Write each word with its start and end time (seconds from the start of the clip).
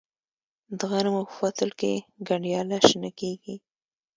د 0.77 0.79
غنمو 0.91 1.21
په 1.29 1.33
فصل 1.39 1.69
کې 1.79 1.91
گنډیاله 2.27 2.77
شنه 2.87 3.09
کیږي. 3.19 3.55